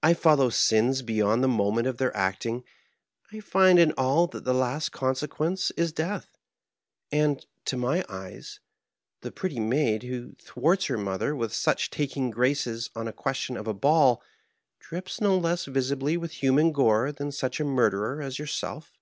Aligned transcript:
I 0.00 0.14
follow 0.14 0.48
sins 0.48 1.02
beyond 1.02 1.42
the 1.42 1.48
moment 1.48 1.88
of 1.88 1.98
their 1.98 2.16
acting; 2.16 2.62
I 3.32 3.40
find 3.40 3.80
in 3.80 3.90
all 3.98 4.28
that 4.28 4.44
the 4.44 4.54
last 4.54 4.92
consequence 4.92 5.72
is 5.72 5.90
death; 5.90 6.38
and, 7.10 7.44
to 7.64 7.76
my 7.76 8.04
eyes, 8.08 8.60
the 9.22 9.32
pretty 9.32 9.58
maid 9.58 10.04
who 10.04 10.34
thwarts 10.36 10.84
her 10.86 10.96
mother 10.96 11.34
with 11.34 11.52
such 11.52 11.90
taking 11.90 12.30
graces 12.30 12.90
on 12.94 13.08
a 13.08 13.12
question 13.12 13.56
of 13.56 13.66
a 13.66 13.74
Digitized 13.74 13.80
by 13.80 13.80
VjOOQIC 13.80 13.80
MAEKEEIM. 13.82 14.78
73 14.78 14.78
ball, 14.78 14.78
drips 14.78 15.20
no 15.20 15.36
less 15.36 15.64
visibly 15.64 16.16
with 16.16 16.30
human 16.30 16.70
gore 16.70 17.10
than 17.10 17.32
such 17.32 17.58
a 17.58 17.64
murderer 17.64 18.22
as 18.22 18.38
yourself. 18.38 18.92